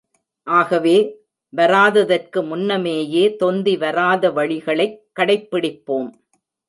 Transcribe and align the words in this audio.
ஆகவே, 0.47 0.95
வராததற்கு 1.49 2.43
முன்னமேயே 2.43 3.35
தொந்தி 3.35 3.77
வராத 3.77 4.31
வழிகளைக் 4.31 5.01
கடைப்பிடிப்போம். 5.19 6.09